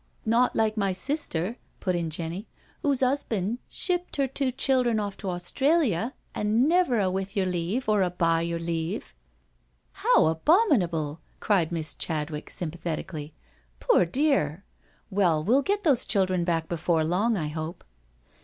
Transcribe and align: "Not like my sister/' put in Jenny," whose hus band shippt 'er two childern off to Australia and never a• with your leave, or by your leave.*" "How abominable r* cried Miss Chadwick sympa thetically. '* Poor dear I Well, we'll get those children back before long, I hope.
"Not 0.25 0.55
like 0.55 0.77
my 0.77 0.93
sister/' 0.93 1.57
put 1.79 1.95
in 1.95 2.09
Jenny," 2.09 2.47
whose 2.81 3.01
hus 3.01 3.23
band 3.23 3.59
shippt 3.69 4.17
'er 4.17 4.25
two 4.25 4.51
childern 4.51 4.99
off 4.99 5.15
to 5.17 5.29
Australia 5.29 6.15
and 6.33 6.67
never 6.67 6.97
a• 6.97 7.03
with 7.13 7.37
your 7.37 7.45
leave, 7.45 7.87
or 7.87 8.09
by 8.09 8.41
your 8.41 8.57
leave.*" 8.57 9.13
"How 10.05 10.25
abominable 10.25 11.19
r* 11.21 11.33
cried 11.39 11.71
Miss 11.71 11.93
Chadwick 11.93 12.49
sympa 12.49 12.79
thetically. 12.79 13.33
'* 13.55 13.79
Poor 13.79 14.03
dear 14.07 14.63
I 14.63 15.01
Well, 15.11 15.43
we'll 15.43 15.61
get 15.61 15.83
those 15.83 16.07
children 16.07 16.43
back 16.45 16.67
before 16.67 17.03
long, 17.03 17.37
I 17.37 17.49
hope. 17.49 17.83